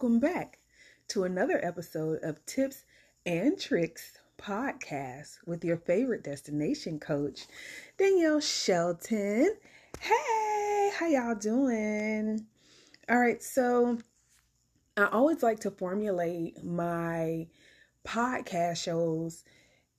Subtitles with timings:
[0.00, 0.58] welcome back
[1.08, 2.86] to another episode of Tips
[3.26, 7.42] and Tricks podcast with your favorite destination coach,
[7.98, 9.54] Danielle Shelton.
[10.00, 12.46] Hey, how y'all doing?
[13.10, 13.98] All right, so
[14.96, 17.46] I always like to formulate my
[18.06, 19.44] podcast shows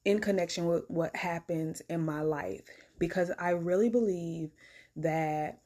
[0.03, 2.63] in connection with what happens in my life
[2.97, 4.49] because I really believe
[4.95, 5.59] that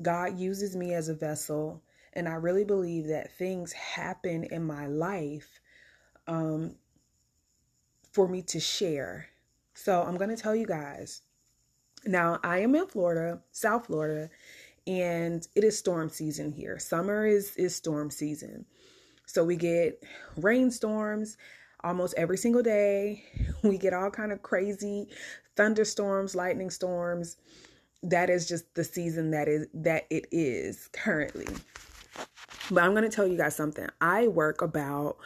[0.00, 1.82] God uses me as a vessel
[2.12, 5.60] and I really believe that things happen in my life
[6.26, 6.74] um,
[8.12, 9.28] for me to share.
[9.74, 11.22] So I'm going to tell you guys.
[12.04, 14.28] Now, I am in Florida, South Florida,
[14.86, 16.78] and it is storm season here.
[16.78, 18.66] Summer is is storm season.
[19.26, 20.02] So we get
[20.36, 21.36] rainstorms
[21.84, 23.24] almost every single day.
[23.62, 25.06] We get all kind of crazy
[25.54, 27.36] thunderstorms, lightning storms.
[28.02, 31.46] That is just the season that is that it is currently.
[32.70, 33.88] But I'm going to tell you guys something.
[34.00, 35.16] I work about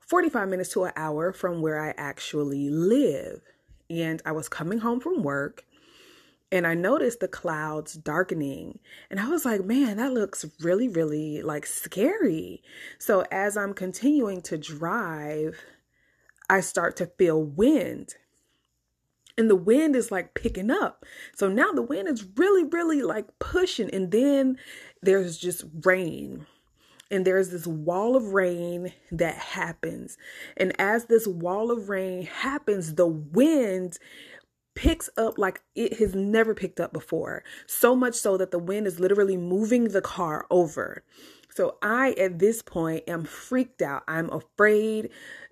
[0.00, 3.40] 45 minutes to an hour from where I actually live.
[3.90, 5.64] And I was coming home from work
[6.52, 8.78] and I noticed the clouds darkening.
[9.10, 12.62] And I was like, man, that looks really, really like scary.
[12.98, 15.58] So as I'm continuing to drive,
[16.48, 18.14] I start to feel wind.
[19.36, 21.04] And the wind is like picking up.
[21.34, 23.92] So now the wind is really, really like pushing.
[23.92, 24.58] And then
[25.02, 26.46] there's just rain
[27.14, 30.18] and there's this wall of rain that happens.
[30.56, 33.98] And as this wall of rain happens, the wind
[34.74, 37.44] picks up like it has never picked up before.
[37.66, 41.04] So much so that the wind is literally moving the car over.
[41.54, 44.02] So I, at this point, am freaked out.
[44.08, 45.10] I'm afraid.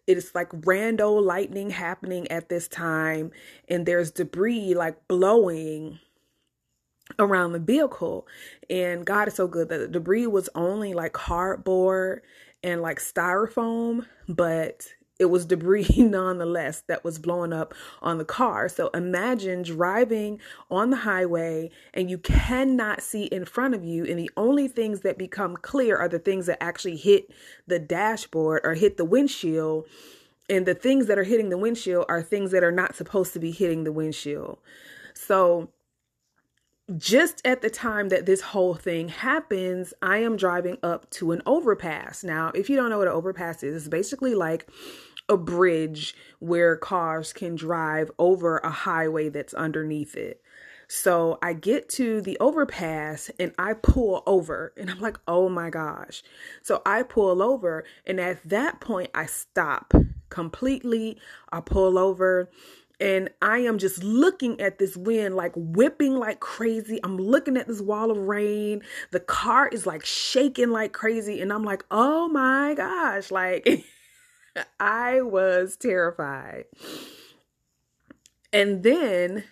[0.08, 3.30] It is like rando lightning happening at this time,
[3.68, 6.00] and there's debris like blowing
[7.18, 8.26] around the vehicle.
[8.70, 12.22] And God is so good that the debris was only like cardboard
[12.62, 14.88] and like styrofoam, but
[15.22, 18.68] it was debris nonetheless that was blowing up on the car.
[18.68, 20.40] So imagine driving
[20.70, 25.00] on the highway and you cannot see in front of you, and the only things
[25.00, 27.30] that become clear are the things that actually hit
[27.66, 29.86] the dashboard or hit the windshield.
[30.50, 33.38] And the things that are hitting the windshield are things that are not supposed to
[33.38, 34.58] be hitting the windshield.
[35.14, 35.68] So
[36.96, 41.42] just at the time that this whole thing happens, I am driving up to an
[41.46, 42.24] overpass.
[42.24, 44.68] Now, if you don't know what an overpass is, it's basically like
[45.28, 50.42] a bridge where cars can drive over a highway that's underneath it.
[50.88, 55.70] So I get to the overpass and I pull over and I'm like, oh my
[55.70, 56.22] gosh.
[56.62, 59.94] So I pull over and at that point I stop
[60.28, 61.18] completely.
[61.50, 62.50] I pull over
[63.02, 67.00] and I am just looking at this wind like whipping like crazy.
[67.02, 68.82] I'm looking at this wall of rain.
[69.10, 73.84] The car is like shaking like crazy and I'm like, "Oh my gosh." Like
[74.80, 76.66] I was terrified.
[78.52, 79.42] And then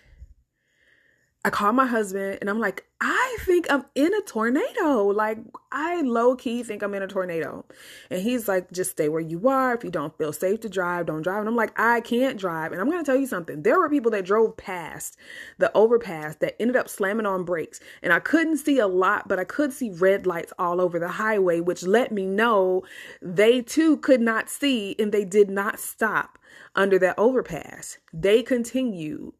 [1.43, 5.07] I call my husband and I'm like, I think I'm in a tornado.
[5.07, 5.39] Like,
[5.71, 7.65] I low key think I'm in a tornado.
[8.11, 9.73] And he's like, just stay where you are.
[9.73, 11.39] If you don't feel safe to drive, don't drive.
[11.39, 12.71] And I'm like, I can't drive.
[12.71, 13.63] And I'm going to tell you something.
[13.63, 15.17] There were people that drove past
[15.57, 17.79] the overpass that ended up slamming on brakes.
[18.03, 21.09] And I couldn't see a lot, but I could see red lights all over the
[21.09, 22.83] highway, which let me know
[23.19, 26.37] they too could not see and they did not stop
[26.75, 27.97] under that overpass.
[28.13, 29.33] They continued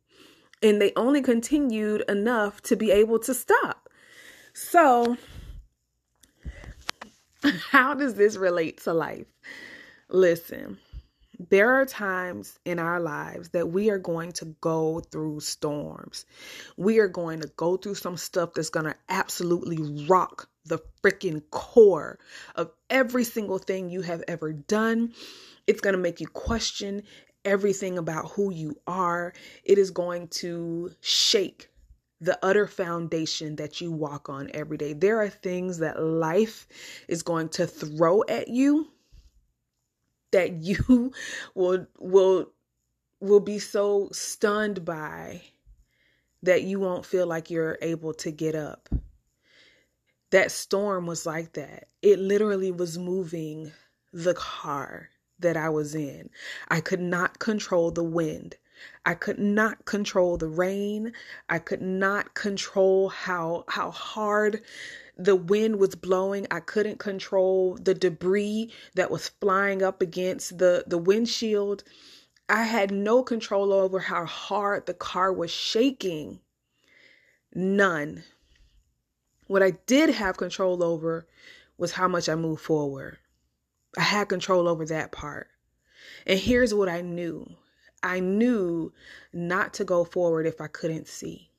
[0.62, 3.90] and they only continued enough to be able to stop.
[4.54, 5.18] So,
[7.72, 9.28] how does this relate to life?
[10.10, 10.78] Listen,
[11.50, 16.26] there are times in our lives that we are going to go through storms.
[16.78, 21.42] We are going to go through some stuff that's going to absolutely rock the freaking
[21.50, 22.20] core
[22.56, 25.14] of every single thing you have ever done.
[25.66, 27.04] It's going to make you question
[27.46, 29.34] everything about who you are.
[29.64, 31.70] It is going to shake
[32.20, 34.94] the utter foundation that you walk on every day.
[34.94, 36.68] There are things that life
[37.08, 38.88] is going to throw at you
[40.32, 41.12] that you
[41.56, 42.52] will will
[43.20, 45.42] will be so stunned by
[46.44, 48.90] that you won't feel like you're able to get up.
[50.32, 51.88] That storm was like that.
[52.02, 53.72] It literally was moving
[54.12, 55.10] the car
[55.42, 56.30] that I was in.
[56.70, 58.58] I could not control the wind.
[59.06, 61.14] I could not control the rain.
[61.50, 64.64] I could not control how how hard
[65.18, 66.48] the wind was blowing.
[66.50, 71.84] I couldn't control the debris that was flying up against the the windshield.
[72.50, 76.40] I had no control over how hard the car was shaking.
[77.54, 78.24] None.
[79.48, 81.28] What I did have control over
[81.78, 83.18] was how much I moved forward.
[83.98, 85.48] I had control over that part.
[86.26, 87.48] And here's what I knew
[88.04, 88.94] I knew
[89.34, 91.52] not to go forward if I couldn't see.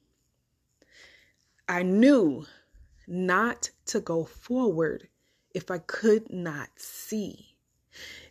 [1.68, 2.46] I knew
[3.06, 5.08] not to go forward
[5.54, 7.56] if I could not see.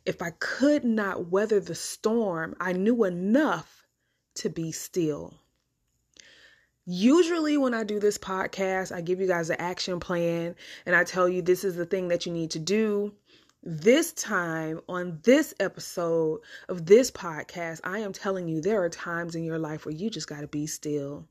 [0.06, 3.86] If I could not weather the storm, I knew enough
[4.36, 5.36] to be still.
[6.86, 10.56] Usually, when I do this podcast, I give you guys an action plan
[10.86, 13.13] and I tell you this is the thing that you need to do.
[13.63, 19.36] This time, on this episode of this podcast, I am telling you there are times
[19.36, 21.28] in your life where you just got to be still.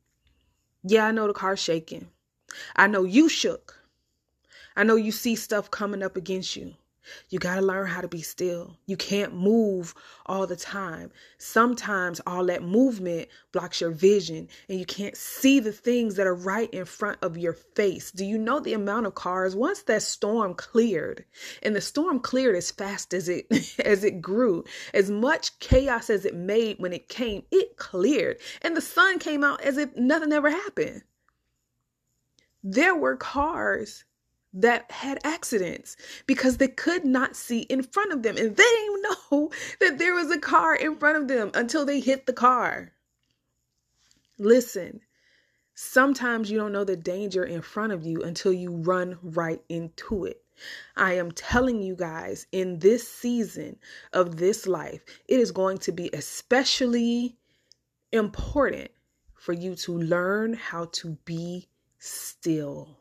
[0.85, 2.09] Yeah, I know the car's shaking.
[2.77, 3.81] I know you shook.
[4.77, 6.75] I know you see stuff coming up against you.
[7.31, 8.77] You got to learn how to be still.
[8.87, 9.95] You can't move
[10.27, 11.11] all the time.
[11.39, 16.35] Sometimes all that movement blocks your vision and you can't see the things that are
[16.35, 18.11] right in front of your face.
[18.11, 21.25] Do you know the amount of cars once that storm cleared
[21.63, 23.47] and the storm cleared as fast as it
[23.85, 28.77] as it grew, as much chaos as it made when it came, it cleared and
[28.77, 31.03] the sun came out as if nothing ever happened.
[32.63, 34.05] There were cars
[34.53, 39.03] that had accidents because they could not see in front of them and they didn't
[39.03, 39.51] know
[39.81, 42.93] that there was a car in front of them until they hit the car.
[44.39, 45.01] Listen,
[45.75, 50.25] sometimes you don't know the danger in front of you until you run right into
[50.25, 50.43] it.
[50.97, 53.79] I am telling you guys in this season
[54.13, 57.37] of this life, it is going to be especially
[58.13, 58.91] important
[59.35, 61.69] for you to learn how to be
[61.99, 63.00] still.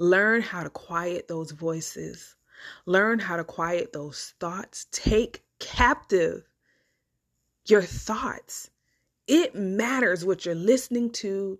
[0.00, 2.34] Learn how to quiet those voices.
[2.86, 4.86] Learn how to quiet those thoughts.
[4.92, 6.48] Take captive
[7.66, 8.70] your thoughts.
[9.26, 11.58] It matters what you're listening to.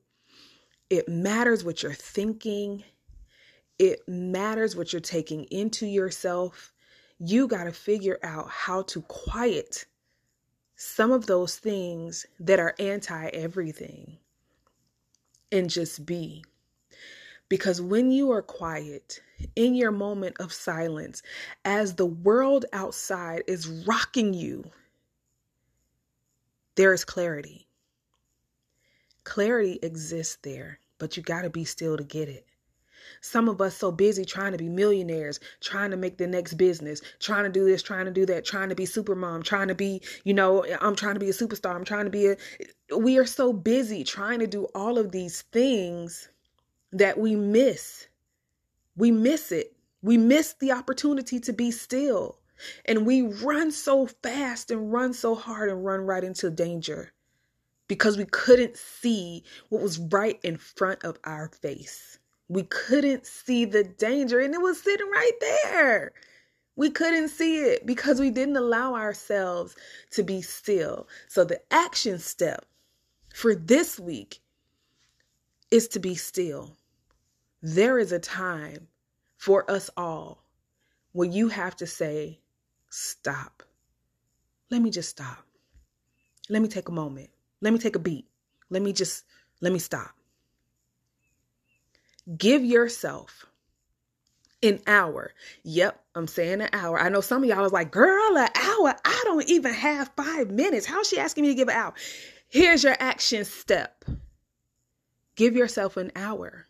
[0.88, 2.82] It matters what you're thinking.
[3.78, 6.72] It matters what you're taking into yourself.
[7.19, 9.84] You got to figure out how to quiet
[10.76, 14.16] some of those things that are anti everything
[15.52, 16.43] and just be.
[17.50, 19.20] Because when you are quiet
[19.56, 21.20] in your moment of silence,
[21.64, 24.64] as the world outside is rocking you,
[26.76, 27.67] there is clarity.
[29.25, 32.47] Clarity exists there, but you got to be still to get it.
[33.20, 37.03] Some of us so busy trying to be millionaires, trying to make the next business,
[37.19, 39.75] trying to do this, trying to do that, trying to be super mom, trying to
[39.75, 42.37] be, you know, I'm trying to be a superstar, I'm trying to be a
[42.96, 46.29] we are so busy trying to do all of these things
[46.92, 48.06] that we miss.
[48.96, 49.75] We miss it.
[50.02, 52.38] We miss the opportunity to be still.
[52.84, 57.12] And we run so fast and run so hard and run right into danger
[57.88, 62.19] because we couldn't see what was right in front of our face.
[62.48, 66.12] We couldn't see the danger and it was sitting right there.
[66.76, 69.76] We couldn't see it because we didn't allow ourselves
[70.12, 71.08] to be still.
[71.28, 72.64] So, the action step
[73.34, 74.40] for this week
[75.70, 76.76] is to be still.
[77.62, 78.88] There is a time
[79.36, 80.44] for us all
[81.12, 82.40] when you have to say,
[82.90, 83.62] Stop.
[84.70, 85.44] Let me just stop.
[86.48, 87.31] Let me take a moment.
[87.60, 88.26] Let me take a beat.
[88.69, 89.24] Let me just,
[89.60, 90.10] let me stop.
[92.36, 93.46] Give yourself
[94.62, 95.32] an hour.
[95.64, 96.98] Yep, I'm saying an hour.
[96.98, 98.94] I know some of y'all is like, girl, an hour.
[99.05, 100.86] I don't even have five minutes.
[100.86, 101.94] How's she asking me to give an hour?
[102.48, 104.05] Here's your action step
[105.36, 106.67] give yourself an hour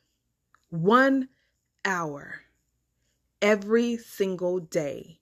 [0.71, 1.29] one
[1.85, 2.41] hour
[3.43, 5.19] every single day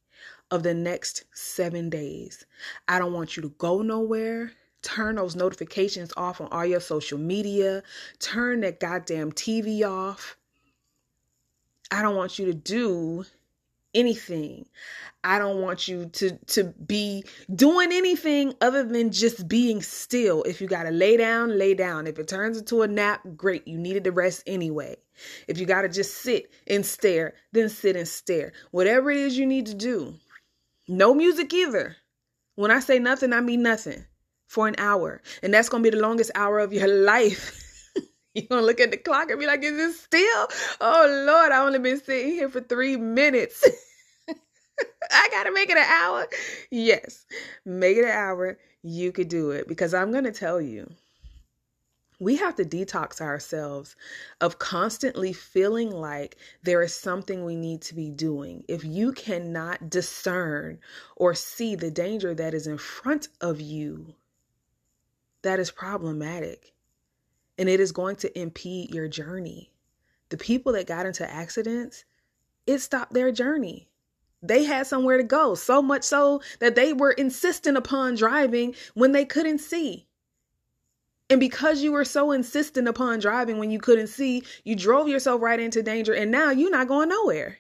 [0.50, 2.46] of the next seven days.
[2.86, 4.52] I don't want you to go nowhere.
[4.82, 7.82] Turn those notifications off on all your social media.
[8.18, 10.36] Turn that goddamn TV off.
[11.90, 13.24] I don't want you to do
[13.94, 14.66] anything.
[15.24, 20.42] I don't want you to to be doing anything other than just being still.
[20.44, 22.06] If you got to lay down, lay down.
[22.06, 23.66] If it turns into a nap, great.
[23.66, 24.96] You needed to rest anyway.
[25.48, 28.52] If you got to just sit and stare, then sit and stare.
[28.70, 30.14] Whatever it is you need to do.
[30.88, 31.96] No music either.
[32.56, 34.04] When I say nothing, I mean nothing
[34.48, 35.22] for an hour.
[35.42, 37.67] And that's going to be the longest hour of your life.
[38.34, 40.48] You're to look at the clock and be like, is it still?
[40.80, 43.66] Oh, Lord, I only been sitting here for three minutes.
[45.10, 46.26] I got to make it an hour.
[46.70, 47.26] Yes,
[47.64, 48.58] make it an hour.
[48.82, 50.88] You could do it because I'm to tell you
[52.20, 53.94] we have to detox ourselves
[54.40, 58.64] of constantly feeling like there is something we need to be doing.
[58.68, 60.80] If you cannot discern
[61.16, 64.14] or see the danger that is in front of you,
[65.42, 66.72] that is problematic
[67.58, 69.70] and it is going to impede your journey.
[70.30, 72.04] The people that got into accidents,
[72.66, 73.88] it stopped their journey.
[74.42, 79.12] They had somewhere to go, so much so that they were insistent upon driving when
[79.12, 80.06] they couldn't see.
[81.30, 85.42] And because you were so insistent upon driving when you couldn't see, you drove yourself
[85.42, 87.58] right into danger, and now you're not going nowhere.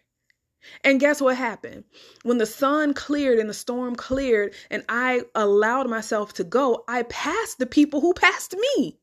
[0.84, 1.84] And guess what happened?
[2.22, 7.02] When the sun cleared and the storm cleared, and I allowed myself to go, I
[7.02, 8.98] passed the people who passed me.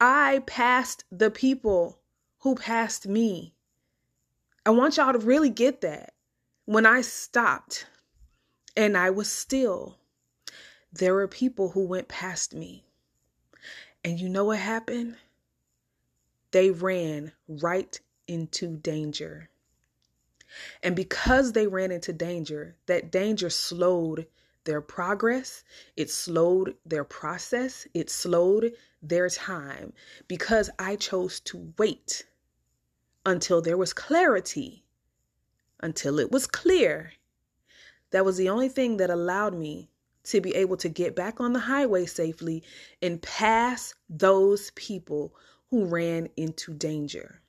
[0.00, 1.98] I passed the people
[2.38, 3.54] who passed me.
[4.64, 6.14] I want y'all to really get that.
[6.64, 7.86] When I stopped
[8.74, 9.98] and I was still,
[10.90, 12.84] there were people who went past me.
[14.02, 15.16] And you know what happened?
[16.52, 19.50] They ran right into danger.
[20.82, 24.26] And because they ran into danger, that danger slowed
[24.64, 25.64] their progress,
[25.96, 29.92] it slowed their process, it slowed their time
[30.28, 32.24] because I chose to wait
[33.24, 34.84] until there was clarity,
[35.80, 37.12] until it was clear.
[38.10, 39.88] That was the only thing that allowed me
[40.24, 42.62] to be able to get back on the highway safely
[43.00, 45.34] and pass those people
[45.70, 47.40] who ran into danger.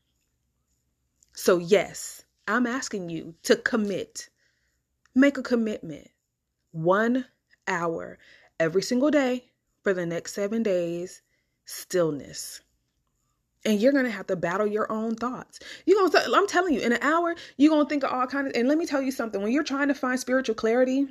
[1.34, 4.30] So, yes, I'm asking you to commit,
[5.16, 6.11] make a commitment.
[6.72, 7.26] One
[7.68, 8.18] hour
[8.60, 9.46] every single day
[9.84, 11.22] for the next seven days,
[11.66, 12.62] stillness.
[13.64, 15.60] And you're gonna have to battle your own thoughts.
[15.86, 18.56] You're gonna I'm telling you, in an hour, you're gonna think of all kinds of
[18.56, 19.42] and let me tell you something.
[19.42, 21.08] When you're trying to find spiritual clarity,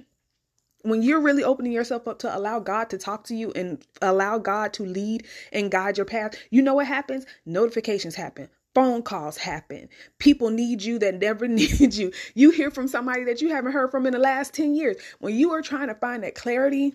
[0.83, 4.39] when you're really opening yourself up to allow God to talk to you and allow
[4.39, 7.27] God to lead and guide your path, you know what happens?
[7.45, 8.49] Notifications happen.
[8.75, 9.89] Phone calls happen.
[10.19, 12.13] People need you that never need you.
[12.35, 14.97] You hear from somebody that you haven't heard from in the last 10 years.
[15.19, 16.95] When you are trying to find that clarity,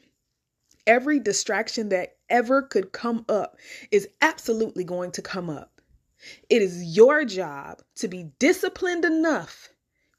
[0.88, 3.58] every distraction that ever could come up
[3.91, 5.82] is absolutely going to come up.
[6.50, 9.70] It is your job to be disciplined enough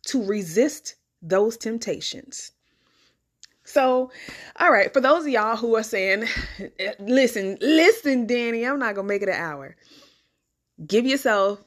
[0.07, 2.53] to resist those temptations.
[3.65, 4.13] So,
[4.61, 6.27] all right, for those of y'all who are saying,
[7.01, 9.75] listen, listen, Danny, I'm not going to make it an hour.
[10.85, 11.63] Give yourself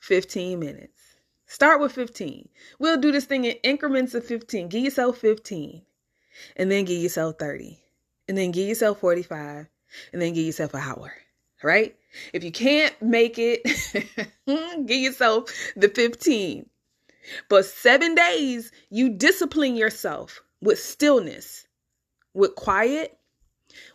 [0.00, 1.00] 15 minutes.
[1.46, 2.48] Start with 15.
[2.78, 4.68] We'll do this thing in increments of 15.
[4.68, 5.82] Give yourself 15,
[6.56, 7.78] and then give yourself 30
[8.28, 9.66] and then give yourself 45
[10.12, 11.12] and then give yourself an hour,
[11.62, 11.94] right?
[12.32, 13.62] If you can't make it,
[14.86, 16.68] give yourself the 15.
[17.48, 21.66] But seven days, you discipline yourself with stillness,
[22.34, 23.18] with quiet,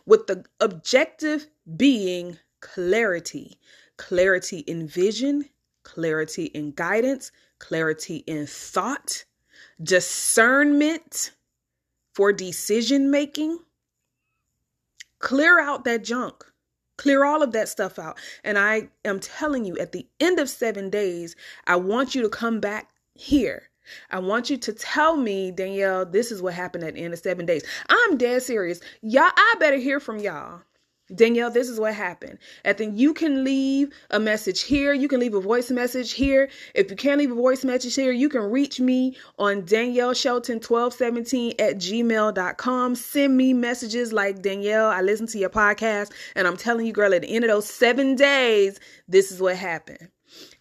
[0.04, 1.46] with the objective
[1.76, 3.58] being clarity
[4.00, 5.44] clarity in vision,
[5.84, 9.24] clarity in guidance, clarity in thought,
[9.82, 11.32] discernment
[12.14, 13.58] for decision making
[15.20, 16.44] Clear out that junk.
[16.96, 18.18] Clear all of that stuff out.
[18.42, 22.28] And I am telling you, at the end of seven days, I want you to
[22.28, 23.70] come back here.
[24.10, 27.20] I want you to tell me, Danielle, this is what happened at the end of
[27.20, 27.64] seven days.
[27.88, 28.80] I'm dead serious.
[29.02, 30.62] Y'all, I better hear from y'all.
[31.14, 32.38] Danielle, this is what happened.
[32.64, 34.92] And then you can leave a message here.
[34.92, 36.48] You can leave a voice message here.
[36.74, 40.56] If you can't leave a voice message here, you can reach me on Danielle Shelton
[40.56, 42.94] 1217 at gmail.com.
[42.94, 47.14] Send me messages like Danielle, I listen to your podcast, and I'm telling you, girl,
[47.14, 50.08] at the end of those seven days, this is what happened.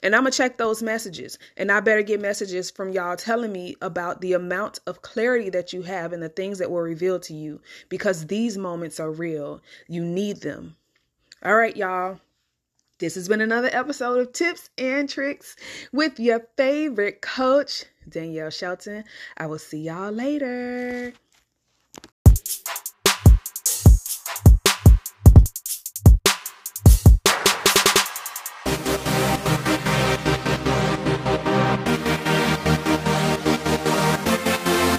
[0.01, 1.37] And I'm going to check those messages.
[1.57, 5.73] And I better get messages from y'all telling me about the amount of clarity that
[5.73, 9.61] you have and the things that were revealed to you because these moments are real.
[9.87, 10.75] You need them.
[11.43, 12.19] All right, y'all.
[12.99, 15.55] This has been another episode of Tips and Tricks
[15.93, 19.05] with your favorite coach, Danielle Shelton.
[19.37, 21.13] I will see y'all later.